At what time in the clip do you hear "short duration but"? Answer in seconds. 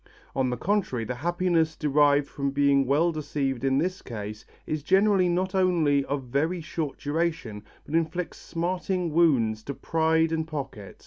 6.59-7.93